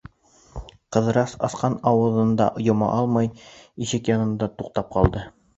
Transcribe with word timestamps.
Ҡыҙырас, 0.95 1.35
асҡан 1.49 1.75
ауыҙын 1.91 2.33
да 2.41 2.49
йома 2.71 2.89
алмай, 3.03 3.31
ишек 3.87 4.11
янында 4.15 4.53
туҡтап 4.57 4.91
ҡалды. 4.99 5.29